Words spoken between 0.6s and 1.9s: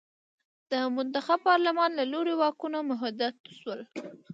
د منتخب پارلمان